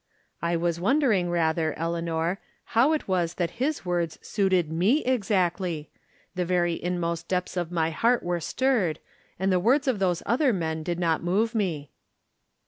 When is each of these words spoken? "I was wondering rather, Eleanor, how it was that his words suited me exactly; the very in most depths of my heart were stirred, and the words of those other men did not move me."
"I 0.41 0.55
was 0.55 0.79
wondering 0.79 1.29
rather, 1.29 1.75
Eleanor, 1.77 2.39
how 2.73 2.91
it 2.93 3.07
was 3.07 3.35
that 3.35 3.59
his 3.61 3.85
words 3.85 4.17
suited 4.23 4.71
me 4.71 5.05
exactly; 5.05 5.91
the 6.33 6.43
very 6.43 6.73
in 6.73 6.99
most 6.99 7.27
depths 7.27 7.55
of 7.55 7.71
my 7.71 7.91
heart 7.91 8.23
were 8.23 8.39
stirred, 8.39 8.97
and 9.37 9.51
the 9.51 9.59
words 9.59 9.87
of 9.87 9.99
those 9.99 10.23
other 10.25 10.53
men 10.53 10.81
did 10.81 10.97
not 10.97 11.23
move 11.23 11.53
me." 11.53 11.91